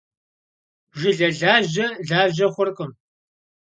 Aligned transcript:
Jjıle 0.99 1.29
laje 1.39 1.87
laje 2.09 2.47
xhurkhım. 2.53 2.91